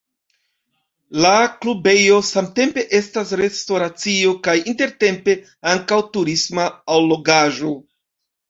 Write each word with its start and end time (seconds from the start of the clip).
La 1.25 1.33
klubejo 1.65 2.15
samtempe 2.29 2.85
estas 3.01 3.33
restoracio 3.43 4.33
kaj 4.49 4.57
intertempe 4.73 5.37
ankaŭ 5.75 6.03
turisma 6.19 6.67
allogaĵo. 6.97 7.77